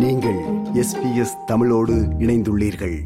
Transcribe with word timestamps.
நீங்கள் 0.00 0.38
எஸ்பிஎஸ் 0.74 1.44
தமிழோடு 1.46 1.94
இணைந்துள்ளீர்கள். 2.18 3.00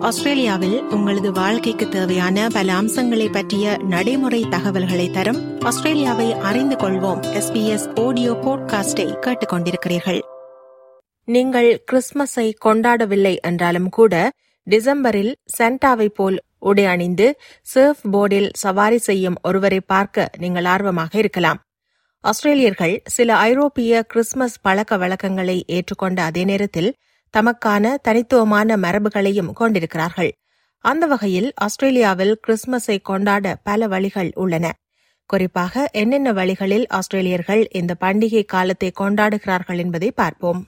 ஆஸ்திரேலியாவில் 0.00 0.82
உங்களது 0.82 1.32
வாழ்க்கைக்கு 1.32 1.88
தேவையான 1.88 2.48
பல 2.52 2.74
அம்சங்களை 2.74 3.28
பற்றிய 3.28 3.76
நடைமுறை 3.76 4.46
தகவல்களை 4.50 5.10
தரும் 5.10 5.60
ஆஸ்திரேலியாவை 5.60 6.32
அறிந்து 6.32 6.76
கொள்வோம். 6.76 7.20
எஸ்பிஎஸ் 7.40 8.06
ஆடியோ 8.06 8.32
போட்காஸ்டை 8.32 9.16
கேட்டுக்கொண்டிருக்கிறீர்கள். 9.26 10.20
நீங்கள் 11.24 11.84
கிறிஸ்துமஸை 11.92 12.52
கொண்டாடவில்லை 12.64 13.36
என்றாலும் 13.40 13.88
கூட 13.88 14.30
டிசம்பரில் 14.70 15.34
சென்டாவை 15.58 16.08
போல் 16.08 16.42
உடை 16.58 16.84
அணிந்து 16.84 17.38
சர்ஃப் 17.74 18.04
போர்டில் 18.12 18.50
சவாரி 18.52 18.98
செய்யும் 18.98 19.36
ஒருவரை 19.42 19.80
பார்க்க 19.80 20.30
நீங்கள் 20.38 20.64
ஆர்வமாக 20.64 21.18
இருக்கலாம். 21.18 21.58
ஆஸ்திரேலியர்கள் 22.24 22.94
சில 23.06 23.36
ஐரோப்பிய 23.36 24.02
கிறிஸ்துமஸ் 24.02 24.56
பழக்க 24.62 24.96
வழக்கங்களை 24.96 25.64
ஏற்றுக்கொண்ட 25.68 26.18
அதே 26.20 26.44
நேரத்தில் 26.44 26.94
தமக்கான 27.34 27.94
தனித்துவமான 28.02 28.76
மரபுகளையும் 28.76 29.52
கொண்டிருக்கிறார்கள். 29.52 30.30
அந்த 30.84 31.06
வகையில் 31.06 31.52
ஆஸ்திரேலியாவில் 31.54 32.40
கிறிஸ்துமஸை 32.46 32.96
கொண்டாட 33.02 33.54
பல 33.62 33.86
வழிகள் 33.86 34.30
உள்ளன. 34.34 34.72
குறிப்பாக 35.26 35.88
என்னென்ன 35.92 36.32
வழிகளில் 36.32 36.86
ஆஸ்திரேலியர்கள் 36.94 37.62
இந்த 37.70 37.94
பண்டிகை 38.00 38.42
காலத்தை 38.44 38.90
கொண்டாடுகிறார்கள் 39.00 39.76
என்பதை 39.76 40.10
பார்ப்போம். 40.10 40.60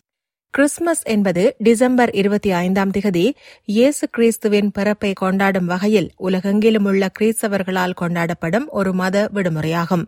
கிறிஸ்துமஸ் 0.51 1.03
என்பது 1.05 1.43
டிசம்பர் 1.59 2.11
இருபத்தி 2.11 2.51
ஐந்தாம் 2.53 2.91
திகதி 2.91 3.27
இயேசு 3.65 4.09
கிறிஸ்துவின் 4.09 4.71
பிறப்பை 4.71 5.13
கொண்டாடும் 5.13 5.67
வகையில் 5.67 6.11
உலகெங்கிலும் 6.19 6.85
உள்ள 6.85 7.11
கிறிஸ்தவர்களால் 7.19 7.99
கொண்டாடப்படும் 8.01 8.67
ஒரு 8.71 8.93
மத 8.93 9.29
விடுமுறையாகும். 9.35 10.05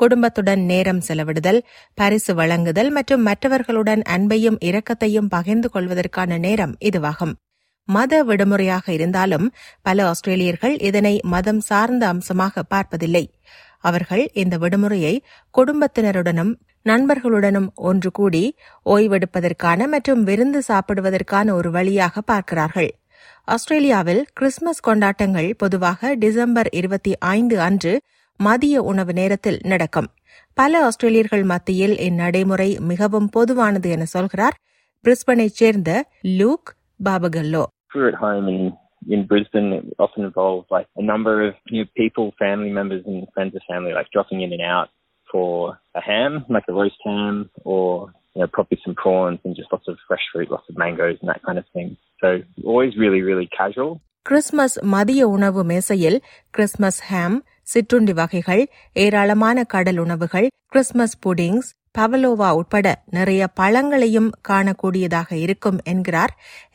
குடும்பத்துடன் 0.00 0.62
நேரம் 0.70 1.02
செலவிடுதல் 1.08 1.60
பரிசு 1.94 2.32
வழங்குதல் 2.34 2.90
மற்றும் 2.90 3.22
மற்றவர்களுடன் 3.22 4.02
அன்பையும் 4.16 4.58
இரக்கத்தையும் 4.68 5.28
பகிர்ந்து 5.28 5.70
கொள்வதற்கான 5.70 6.38
நேரம் 6.38 6.74
இதுவாகும். 6.88 7.34
மத 7.88 8.22
விடுமுறையாக 8.24 8.86
இருந்தாலும் 8.92 9.46
பல 9.82 10.04
ஆஸ்திரேலியர்கள் 10.10 10.76
இதனை 10.88 11.14
மதம் 11.32 11.60
சார்ந்த 11.60 12.04
அம்சமாக 12.06 12.62
பார்ப்பதில்லை. 12.62 13.24
அவர்கள் 13.80 14.24
இந்த 14.42 14.54
விடுமுறையை 14.58 15.14
குடும்பத்தினருடனும் 15.54 16.52
நண்பர்களுடனும் 16.86 17.68
ஒன்று 17.90 18.10
கூடி 18.10 18.44
ஓய்வெடுப்பதற்கான 18.86 19.86
மற்றும் 19.86 20.22
விருந்து 20.22 20.60
சாப்பிடுவதற்கான 20.68 21.52
ஒரு 21.52 21.70
வழியாக 21.70 22.20
பார்க்கிறார்கள். 22.20 22.90
ஆஸ்திரேலியாவில் 23.44 24.22
கிறிஸ்துமஸ் 24.32 24.86
கொண்டாட்டங்கள் 24.88 25.48
பொதுவாக 25.56 26.14
டிசம்பர் 26.14 26.68
இருபத்தி 26.70 27.12
ஐந்து 27.18 27.56
அன்று 27.60 27.92
மதிய 28.40 28.82
உணவு 28.90 29.12
நேரத்தில் 29.12 29.60
நடக்கும் 29.72 30.08
பல 30.58 30.72
ஆஸ்திரேலியர்கள் 30.88 31.44
மத்தியில் 31.52 31.96
இந்நடைமுறை 32.08 32.70
மிகவும் 32.90 33.28
பொதுவானது 33.28 33.88
என 33.96 34.04
சொல்கிறார் 34.14 34.56
பிரிஸ்பனைச் 35.04 35.58
சேர்ந்த 35.60 35.90
Luke 36.40 36.70
Papagallo 37.00 37.64
We're 37.94 38.08
at 38.08 38.18
home 38.24 38.46
in, 38.48 38.60
Brisbane. 39.24 39.68
It 39.78 39.98
often 39.98 40.22
involves 40.24 40.66
like 40.70 40.88
a 40.96 41.04
number 41.12 41.32
of 41.46 41.52
know, 41.78 41.88
people, 41.94 42.26
family 42.38 42.70
members, 42.70 43.02
and 43.04 43.20
friends 43.34 43.54
of 43.54 43.62
family, 43.64 43.92
like 43.92 44.08
dropping 44.10 44.40
in 44.40 44.52
and 44.52 44.64
out 44.74 44.88
for 45.28 45.46
a 45.94 46.02
ham, 46.02 46.32
like 46.48 46.66
a 46.68 46.76
roast 46.80 47.00
ham, 47.08 47.34
or 47.66 47.84
you 48.34 48.40
know, 48.40 48.48
probably 48.48 48.78
some 48.84 48.96
prawns 49.02 49.40
and 49.44 49.54
just 49.54 49.72
lots 49.72 49.88
of 49.88 49.96
fresh 50.08 50.26
fruit, 50.32 50.50
lots 50.50 50.68
of 50.70 50.76
mangoes 50.76 51.18
and 51.20 51.30
that 51.32 51.42
kind 51.42 51.58
of 51.58 51.66
thing. 51.70 51.88
So 52.22 52.28
always 52.66 52.94
really, 52.96 53.22
really 53.22 53.48
casual. 53.60 53.92
Christmas 54.26 54.74
மதிய 54.94 55.22
உணவு 55.34 55.62
மேசையில் 55.64 56.18
Christmas 56.54 56.98
ஹாம் 57.10 57.36
சிற்றுண்டி 57.72 58.14
வகைகள் 58.20 58.62
ஏராளமான 59.04 59.64
கடல் 59.74 60.00
உணவுகள் 60.04 60.48
Christmas 60.72 61.18
புடிங்ஸ் 61.26 61.70
பவலோவா 61.98 62.48
உட்பட 62.60 62.88
நிறைய 63.16 63.42
பழங்களையும் 63.60 64.30
காணக்கூடியதாக 64.48 65.30
இருக்கும் 65.44 65.78
என்கிறார் 65.92 66.32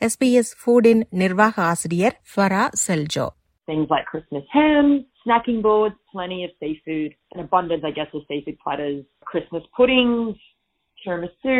எஸ்பிஎஸ் 0.08 0.52
ஃபுடின் 0.60 1.02
நிர்வாக 1.22 1.56
ஆசிரியர் 1.72 2.16
Farah 2.32 2.64
Celjo 2.86 3.26
things 3.68 3.88
like 3.90 4.04
Christmas 4.06 4.44
ham, 4.56 4.88
snacking 5.22 5.60
boards, 5.60 5.96
plenty 6.12 6.44
of 6.44 6.50
seafood, 6.60 7.08
an 7.34 7.40
abundance, 7.40 7.84
I 7.84 7.90
guess, 7.90 8.10
of 8.14 8.22
seafood 8.28 8.58
platters, 8.64 8.98
Christmas 9.30 9.64
puddings, 9.76 10.36
tiramisu, 10.98 11.56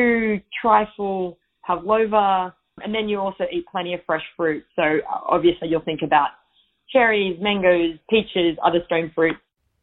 trifle, 0.60 1.19
pavlova, 1.65 2.28
and 2.78 2.94
then 2.97 3.09
you 3.09 3.19
also 3.19 3.44
eat 3.53 3.66
plenty 3.66 3.94
of 3.94 4.03
fresh 4.06 4.27
fruit. 4.37 4.62
So 4.77 4.84
obviously 5.37 5.69
you'll 5.69 5.89
think 5.91 6.03
about 6.03 6.31
cherries, 6.90 7.40
mangoes, 7.41 7.91
peaches, 8.09 8.53
other 8.62 8.84
stone 8.85 9.09
fruits. 9.16 9.41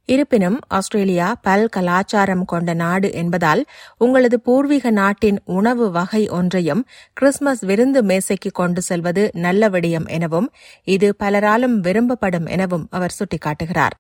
இருப்பினும் 0.09 0.57
Australia 0.69 1.27
பல் 1.47 1.65
கலாச்சாரம் 1.69 2.45
கொண்ட 2.45 2.75
நாடு 2.75 3.09
என்பதால் 3.13 3.63
உங்களது 3.99 4.37
பூர்வீக 4.41 4.91
நாட்டின் 4.99 5.39
உணவு 5.57 5.87
வகை 5.91 6.23
ஒன்றையும் 6.39 6.83
கிறிஸ்துமஸ் 7.13 7.63
விருந்து 7.71 8.03
மேசைக்கு 8.03 8.51
கொண்டு 8.53 8.83
செல்வது 8.89 9.25
நல்ல 9.47 9.69
விடயம் 9.69 10.07
எனவும் 10.17 10.49
இது 10.95 11.11
பலராலும் 11.23 11.77
விரும்பப்படும் 11.87 12.49
எனவும் 12.57 12.87
அவர் 12.99 13.17
சுட்டிக்காட்டுகிறார் 13.19 13.97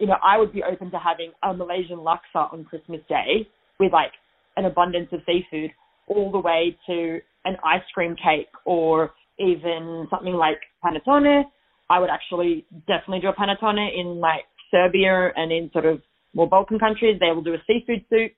You 0.00 0.06
know, 0.06 0.18
I 0.24 0.36
would 0.38 0.52
be 0.52 0.62
open 0.62 0.88
to 0.90 0.98
having 1.00 1.30
a 1.42 1.54
Malaysian 1.54 2.00
laksa 2.08 2.42
on 2.54 2.60
Christmas 2.64 3.02
Day 3.10 3.30
with 3.80 3.92
like 3.92 4.14
an 4.56 4.66
abundance 4.66 5.10
of 5.10 5.20
seafood 5.24 5.70
all 6.08 6.26
the 6.30 6.42
way 6.42 6.62
to 6.88 6.96
an 7.44 7.56
ice 7.74 7.88
cream 7.94 8.14
cake 8.26 8.52
or 8.74 8.92
even 9.38 9.80
something 10.12 10.36
like 10.36 10.60
panettone. 10.84 11.30
I 11.91 11.99
would 11.99 12.09
actually 12.09 12.51
definitely 12.87 13.21
do 13.21 13.29
a 13.29 13.35
panettone 13.35 13.83
in 13.93 14.19
like 14.19 14.45
Serbia 14.73 15.13
and 15.35 15.51
in 15.51 15.69
sort 15.71 15.85
of 15.85 15.97
more 16.35 16.47
Balkan 16.47 16.79
countries. 16.79 17.17
They 17.19 17.31
will 17.31 17.43
do 17.43 17.55
a 17.55 17.63
seafood 17.63 18.03
soup. 18.11 18.31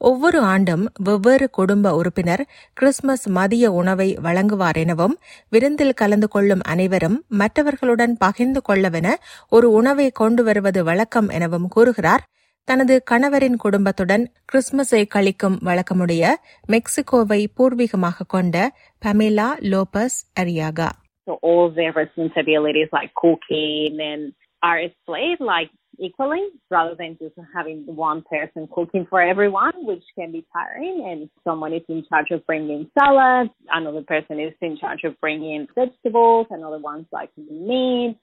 ஒவ்வொரு 0.00 0.38
ஆண்டும் 0.44 0.82
வெவ்வேறு 1.02 1.46
குடும்ப 1.50 1.92
உறுப்பினர் 1.98 2.42
Christmas 2.76 3.24
மதிய 3.36 3.66
உணவை 3.72 4.08
வழங்குவார் 4.26 4.78
எனவும் 4.82 5.14
விருந்தில் 5.52 5.94
கலந்து 5.94 6.28
கொள்ளும் 6.28 6.64
அனைவரும் 6.72 7.16
மற்றவர்களுடன் 7.40 8.14
பகிர்ந்து 8.16 8.62
கொள்ளவென 8.68 9.14
ஒரு 9.52 9.68
உணவை 9.78 10.08
கொண்டு 10.20 10.44
வருவது 10.44 10.82
வழக்கம் 10.84 11.30
எனவும் 11.38 11.68
கூறுகிறார் 11.68 12.24
தனது 12.68 12.94
கணவரின் 13.10 13.58
குடும்பத்துடன் 13.64 14.26
கிறிஸ்துமஸை 14.52 15.02
கழிக்கும் 15.14 15.58
வழக்கமுடைய 15.68 16.24
மெக்சிகோவை 16.68 17.40
பூர்வீகமாக 17.56 18.28
கொண்ட 18.34 18.56
Pamela 19.02 19.48
Lopez 19.72 20.20
Arriaga 20.40 20.90
So 21.26 21.38
all 21.42 21.70
their 21.70 21.92
responsibilities 21.92 22.88
like 22.92 23.12
cooking 23.14 23.98
and 24.00 24.32
are 24.62 24.80
split 25.02 25.40
like 25.40 25.70
equally 25.98 26.46
rather 26.70 26.94
than 26.94 27.16
just 27.20 27.34
having 27.54 27.84
one 27.86 28.22
person 28.22 28.68
cooking 28.72 29.06
for 29.08 29.20
everyone, 29.20 29.72
which 29.86 30.02
can 30.18 30.32
be 30.32 30.46
tiring. 30.52 31.06
And 31.08 31.30
someone 31.44 31.72
is 31.72 31.82
in 31.88 32.04
charge 32.08 32.30
of 32.30 32.46
bringing 32.46 32.90
salad, 32.98 33.50
another 33.70 34.02
person 34.02 34.40
is 34.40 34.52
in 34.60 34.76
charge 34.78 35.04
of 35.04 35.18
bringing 35.20 35.66
vegetables, 35.74 36.46
another 36.50 36.78
one's 36.78 37.06
like 37.12 37.30
the 37.36 37.52
meat 37.52 38.18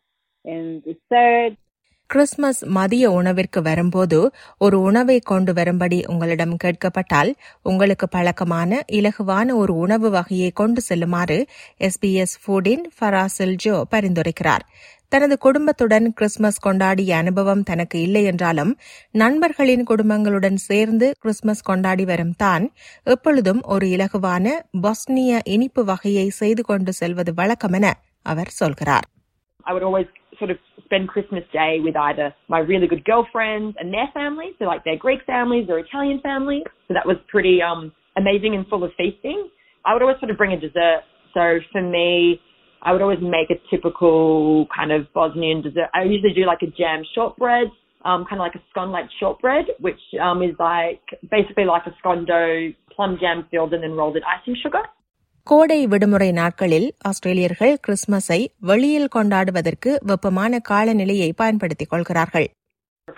and 0.45 0.83
dessert. 0.83 1.57
Christmas 2.09 2.65
மதிய 2.65 3.11
உணவிற்கு 3.11 3.61
வரும்போது 3.61 4.31
ஒரு 4.57 4.81
உணவை 4.81 5.19
கொண்டு 5.19 5.53
வரும்படி 5.53 6.03
உங்களிடம் 6.07 6.55
கேட்கப்பட்டால் 6.63 7.31
உங்களுக்கு 7.63 8.07
பழக்கமான 8.09 8.81
இலகுவான 8.91 9.53
ஒரு 9.53 9.73
உணவு 9.75 10.09
வகையை 10.09 10.51
கொண்டு 10.51 10.81
செல்லுமாறு 10.81 11.37
எஸ்பிஎஸ் 11.79 12.35
ஃபுடின் 12.43 12.83
ஃபராசில் 12.99 13.55
ஜோ 13.55 13.75
பரிந்துரைக்கிறார். 13.91 14.63
தனது 15.07 15.37
குடும்பத்துடன் 15.37 16.13
கிறிஸ்துமஸ் 16.13 16.61
கொண்டாடிய 16.67 17.11
அனுபவம் 17.11 17.63
தனக்கு 17.63 18.01
இல்லை 18.01 18.23
என்றாலும் 18.23 18.79
நண்பர்களின் 19.11 19.85
குடும்பங்களுடன் 19.89 20.59
சேர்ந்து 20.69 21.15
கிறிஸ்துமஸ் 21.19 21.61
கொண்டாடி 21.61 22.05
வரும் 22.05 22.35
தான் 22.37 22.73
எப்பொழுதும் 23.03 23.61
ஒரு 23.63 23.87
இலகுவான 23.87 24.47
பொஸ்னிய 24.81 25.41
இனிப்பு 25.43 25.83
வகையை 25.85 26.29
செய்து 26.29 26.63
கொண்டு 26.63 26.93
செல்வது 26.93 27.33
வழக்கமென 27.37 27.91
அவர் 28.21 28.49
சொல்கிறார். 28.49 29.07
I 29.65 29.73
would 29.73 29.85
always 29.89 30.07
sort 30.43 30.51
of 30.51 30.57
spend 30.83 31.07
Christmas 31.07 31.43
Day 31.53 31.77
with 31.79 31.95
either 31.95 32.35
my 32.49 32.59
really 32.59 32.87
good 32.87 33.05
girlfriends 33.05 33.77
and 33.79 33.93
their 33.93 34.09
families, 34.13 34.53
so 34.59 34.65
like 34.65 34.83
their 34.83 34.97
Greek 34.97 35.19
families 35.25 35.67
or 35.69 35.79
Italian 35.79 36.19
families. 36.21 36.63
So 36.87 36.93
that 36.93 37.05
was 37.05 37.15
pretty 37.29 37.61
um 37.61 37.93
amazing 38.17 38.55
and 38.55 38.67
full 38.67 38.83
of 38.83 38.91
feasting. 38.97 39.49
I 39.85 39.93
would 39.93 40.01
always 40.01 40.19
sort 40.19 40.31
of 40.31 40.37
bring 40.37 40.51
a 40.51 40.59
dessert. 40.59 41.03
So 41.33 41.59
for 41.71 41.81
me, 41.81 42.41
I 42.81 42.91
would 42.91 43.01
always 43.01 43.19
make 43.21 43.49
a 43.49 43.59
typical 43.73 44.67
kind 44.75 44.91
of 44.91 45.11
Bosnian 45.13 45.61
dessert. 45.61 45.87
I 45.93 46.03
usually 46.03 46.33
do 46.33 46.45
like 46.45 46.61
a 46.61 46.67
jam 46.67 47.03
shortbread, 47.15 47.67
um, 48.03 48.25
kind 48.29 48.41
of 48.41 48.45
like 48.45 48.55
a 48.55 48.63
scone-like 48.69 49.05
shortbread, 49.19 49.65
which 49.79 49.99
um, 50.21 50.43
is 50.43 50.55
like 50.59 51.01
basically 51.31 51.65
like 51.65 51.83
a 51.85 51.95
scone 51.99 52.25
dough, 52.25 52.69
plum 52.93 53.17
jam 53.19 53.47
filled 53.49 53.73
and 53.73 53.81
then 53.81 53.93
rolled 53.93 54.17
in 54.17 54.23
icing 54.23 54.55
sugar. 54.61 54.83
கோடை 55.46 55.86
விடுமுறை 55.86 56.32
நாட்களில் 56.32 56.88
ஆஸ்திரேலியர்கள் 57.08 57.74
கிறிஸ்துமஸை 57.84 58.40
வெளியில் 58.60 59.12
கொண்டாடுவதற்கு 59.14 59.90
வெப்பமான 60.10 60.60
காலநிலையை 60.70 61.32
பயன்படுத்திக் 61.32 61.92
கொள்கிறார்கள் 61.94 62.48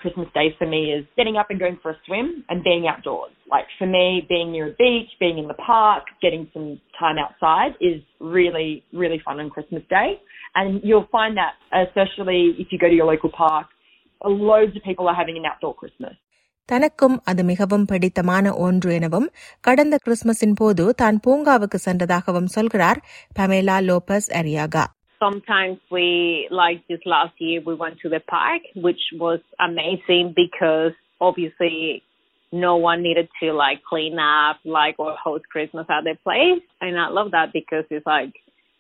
Christmas 0.03 0.29
Day 0.32 0.49
for 0.59 0.67
me 0.67 0.81
is 0.97 1.05
getting 1.17 1.37
up 1.41 1.49
and 1.50 1.59
going 1.59 1.79
for 1.82 1.91
a 1.91 1.99
swim 2.06 2.27
and 2.49 2.59
being 2.62 2.85
outdoors. 2.87 3.32
Like 3.50 3.69
for 3.79 3.87
me, 3.87 4.05
being 4.29 4.49
near 4.53 4.67
a 4.69 4.77
beach, 4.85 5.11
being 5.19 5.38
in 5.38 5.49
the 5.49 5.59
park, 5.73 6.05
getting 6.25 6.44
some 6.55 6.69
time 7.00 7.19
outside 7.19 7.73
is 7.81 7.99
really, 8.37 8.69
really 8.93 9.21
fun 9.27 9.41
on 9.41 9.50
Christmas 9.50 9.85
Day. 9.91 10.09
And 10.55 10.81
you'll 10.88 11.09
find 11.11 11.37
that, 11.43 11.55
especially 11.87 12.41
if 12.59 12.69
you 12.71 12.79
go 12.79 12.88
to 12.88 12.94
your 12.94 13.06
local 13.06 13.32
park, 13.44 13.67
loads 14.50 14.77
of 14.77 14.82
people 14.82 15.09
are 15.09 15.15
having 15.15 15.37
an 15.37 15.44
outdoor 15.44 15.75
Christmas. 15.75 16.15
தனக்கும் 16.69 17.17
அது 17.31 17.43
மிகவும் 17.50 17.87
பிடித்தமான 17.91 18.53
ஒன்று 18.67 18.91
எனவும் 18.99 19.29
கடந்த 19.67 19.94
கிறிஸ்துமஸின் 20.05 20.56
போது 20.61 20.85
தான் 21.03 21.19
பூங்காவுக்கு 21.27 21.79
சென்றதாகவும் 21.88 22.53
சொல்கிறார் 22.56 23.00
Pamela 23.41 23.79
Lopez 23.91 24.31
Arriaga 24.41 24.87
Sometimes 25.21 25.79
we, 25.94 26.05
like 26.61 26.79
this 26.91 27.03
last 27.15 27.35
year, 27.47 27.59
we 27.67 27.75
went 27.75 27.97
to 28.05 28.09
the 28.09 28.21
park, 28.35 28.62
which 28.85 29.03
was 29.25 29.41
amazing 29.69 30.27
because 30.38 30.94
obviously 31.21 31.75
no 32.53 32.77
one 32.77 33.03
needed 33.03 33.29
to 33.41 33.53
like 33.53 33.81
clean 33.91 34.19
up, 34.19 34.56
like 34.65 34.97
or 34.99 35.12
host 35.27 35.44
Christmas 35.55 35.87
at 35.91 36.05
their 36.05 36.17
place. 36.17 36.62
And 36.81 36.99
I 36.99 37.09
love 37.19 37.31
that 37.32 37.53
because 37.53 37.85
it's 37.91 38.06
like 38.06 38.32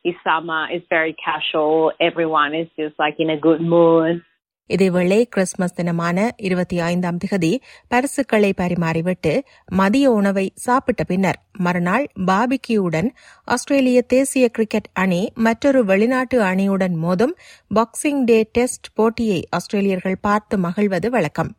it's 0.04 0.18
summer, 0.24 0.62
it's 0.70 0.86
very 0.88 1.14
casual, 1.14 1.92
everyone 2.00 2.54
is 2.54 2.68
just 2.76 2.96
like 2.98 3.16
in 3.18 3.30
a 3.30 3.38
good 3.38 3.60
mood. 3.60 4.24
இதேவேளை 4.69 5.17
Christmas 5.29 5.75
தினமான 5.75 6.17
இருபத்தி 6.37 6.77
ஐந்தாம் 6.81 7.17
திகதி 7.17 7.51
பரிசுகளை 7.87 8.49
பரிமாறிவிட்டு 8.53 9.33
மதிய 9.73 10.05
உணவை 10.11 10.45
சாப்பிட்ட 10.55 11.03
பின்னர் 11.03 11.39
மறுநாள் 11.57 12.05
பாபிக்கியுடன் 12.25 13.09
ஆஸ்திரேலிய 13.47 14.01
தேசிய 14.07 14.47
கிரிக்கெட் 14.49 14.89
அணி 14.93 15.21
மற்றொரு 15.39 15.81
வெளிநாட்டு 15.83 16.39
அணியுடன் 16.43 16.95
மோதும் 17.03 17.35
பாக்ஸிங் 17.71 18.23
டே 18.23 18.39
டெஸ்ட் 18.51 18.89
போட்டியை 18.93 19.39
ஆஸ்திரேலியர்கள் 19.57 20.17
பார்த்து 20.21 20.57
மகிழ்வது 20.57 21.09
வழக்கம் 21.09 21.51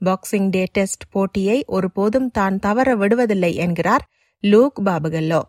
பாக்ஸிங் 0.00 0.50
டே 0.50 0.64
டெஸ்ட் 0.72 1.06
போட்டியை 1.10 1.58
ஒருபோதும் 1.76 2.30
தான் 2.30 2.58
தவற 2.58 2.96
விடுவதில்லை 2.96 3.54
என்கிறார் 3.66 4.06
Luke 4.44 4.80
Papagallo 4.84 5.42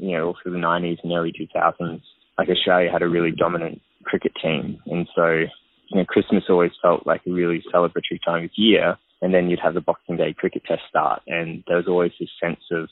you 0.00 0.12
know, 0.12 0.34
through 0.34 0.52
the 0.52 0.58
90s 0.60 0.98
and 1.02 1.12
early 1.12 1.32
2000s, 1.34 2.02
like 2.38 2.48
Australia 2.48 2.90
had 2.90 3.02
a 3.02 3.08
really 3.08 3.32
dominant 3.34 3.76
cricket 4.04 4.34
team. 4.42 4.60
And 4.86 5.08
so, 5.14 5.24
you 5.89 5.97
know, 5.97 6.05
Christmas 6.05 6.43
always 6.49 6.71
felt 6.81 7.01
like 7.05 7.21
a 7.27 7.31
really 7.31 7.63
celebratory 7.73 8.19
time 8.25 8.43
of 8.45 8.51
year. 8.55 8.97
And 9.21 9.33
then 9.33 9.49
you'd 9.49 9.65
have 9.65 9.75
the 9.75 9.81
Boxing 9.89 10.17
Day 10.17 10.33
cricket 10.33 10.63
test 10.67 10.81
start. 10.89 11.21
And 11.27 11.63
there 11.67 11.77
was 11.77 11.87
always 11.87 12.11
this 12.19 12.29
sense 12.43 12.63
of, 12.71 12.83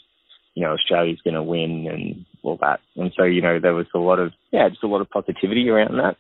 you 0.55 0.63
know, 0.63 0.73
Australia's 0.77 1.21
going 1.25 1.39
to 1.41 1.43
win 1.43 1.73
and 1.93 2.25
all 2.43 2.57
that. 2.61 2.79
And 2.95 3.11
so, 3.17 3.23
you 3.35 3.41
know, 3.41 3.59
there 3.59 3.73
was 3.73 3.87
a 3.93 3.99
lot 4.09 4.19
of, 4.19 4.29
yeah, 4.51 4.69
just 4.69 4.83
a 4.83 4.87
lot 4.87 5.01
of 5.01 5.09
positivity 5.09 5.69
around 5.69 5.97
that. 5.97 6.15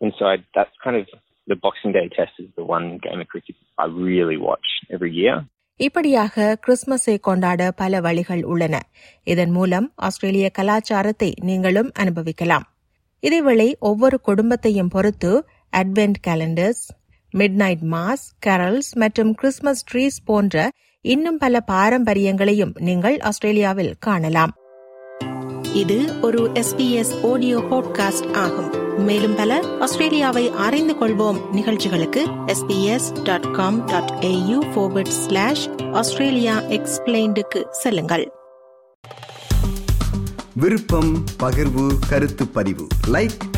And 0.00 0.12
so 0.18 0.24
I, 0.32 0.36
that's 0.56 0.74
kind 0.84 0.96
of 0.96 1.06
the 1.46 1.56
Boxing 1.56 1.92
Day 1.92 2.08
test 2.08 2.32
is 2.38 2.50
the 2.56 2.64
one 2.64 2.98
game 3.06 3.20
of 3.20 3.28
cricket 3.28 3.56
I 3.78 3.86
really 3.86 4.38
watch 4.50 4.68
every 4.96 5.12
year. 5.22 5.36
இப்படியாக 5.80 6.56
கிறிஸ்துமஸை 6.64 7.14
கொண்டாட 7.18 7.62
பல 7.72 8.00
வழிகள் 8.00 8.42
உள்ளன 8.42 8.76
இதன் 9.32 9.52
மூலம் 9.52 9.86
ஆஸ்திரேலிய 10.06 10.46
கலாச்சாரத்தை 10.58 11.30
நீங்களும் 11.48 11.90
அனுபவிக்கலாம் 12.02 12.66
இதேவேளை 13.22 13.66
ஒவ்வொரு 13.90 14.20
குடும்பத்தையும் 14.20 14.88
பொறுத்து 14.88 15.32
Advent 15.77 16.13
calendars 16.27 16.85
midnight 17.51 17.81
mass 17.81 18.27
carols 18.45 18.93
மற்றும் 18.93 19.33
கிறிஸ்மஸ் 19.33 19.85
ட்ரீஸ் 19.93 20.17
போன்ற 20.25 20.71
இன்னும் 21.01 21.37
பல 21.37 21.59
பாரம்பரியங்களையும் 21.59 22.73
நீங்கள் 22.79 23.19
ஆஸ்திரேலியாவில் 23.19 23.95
காணலாம். 23.99 24.51
இது 25.73 26.19
ஒரு 26.21 26.49
எஸ்பிஎஸ் 26.53 27.31
ஆடியோ 27.31 27.59
பாட்காஸ்ட் 27.59 28.33
ஆகும். 28.33 29.01
மேலும் 29.03 29.35
பல 29.35 29.63
ஆஸ்திரேலியாவை 29.79 30.49
அறிந்து 30.49 30.93
கொள்வோம் 30.93 31.41
நிகழ்ச்சிகளுக்கு 31.51 32.25
SBS 32.45 33.23
dot 33.23 33.53
com 33.53 33.85
dot 33.85 34.13
AU 34.19 34.59
forward 34.75 35.07
slash 35.07 35.69
Australia 35.93 36.59
எக்ஸ்பிளைண்டுக்கு 36.59 37.69
செல்லுங்கள். 37.69 38.31
விருப்பம் 40.53 41.23
பகிர்வு 41.39 41.91
கருத்து 42.09 42.47
பதிவு. 42.47 42.87
லைக் 43.07 43.39